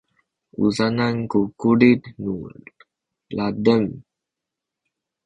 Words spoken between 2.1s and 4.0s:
nu ladem?